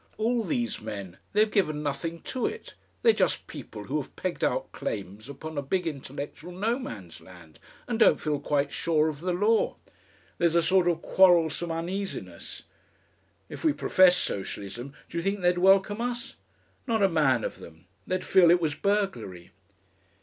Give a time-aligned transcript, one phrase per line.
[0.17, 2.73] All these men They've given nothing to it.
[3.03, 7.59] They're just people who have pegged out claims upon a big intellectual No Man's Land
[7.87, 9.75] and don't feel quite sure of the law.
[10.39, 12.63] There's a sort of quarrelsome uneasiness....
[13.47, 16.35] If we professed Socialism do you think they'd welcome us?
[16.87, 17.85] Not a man of them!
[18.07, 19.51] They'd feel it was burglary...."